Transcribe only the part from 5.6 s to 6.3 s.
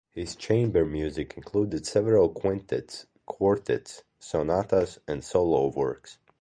works.